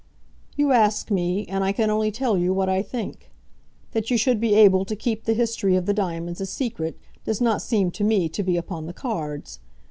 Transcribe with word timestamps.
"You 0.55 0.71
ask 0.71 1.11
me, 1.11 1.45
and 1.45 1.63
I 1.63 1.71
can 1.71 1.91
only 1.91 2.09
tell 2.09 2.35
you 2.35 2.55
what 2.55 2.67
I 2.67 2.81
think. 2.81 3.29
That 3.91 4.09
you 4.09 4.17
should 4.17 4.41
be 4.41 4.55
able 4.55 4.83
to 4.83 4.95
keep 4.95 5.25
the 5.25 5.35
history 5.35 5.75
of 5.75 5.85
the 5.85 5.93
diamonds 5.93 6.41
a 6.41 6.47
secret, 6.47 6.97
does 7.23 7.39
not 7.39 7.61
seem 7.61 7.91
to 7.91 8.03
me 8.03 8.27
to 8.27 8.41
be 8.41 8.57
upon 8.57 8.87
the 8.87 8.93
cards. 8.93 9.59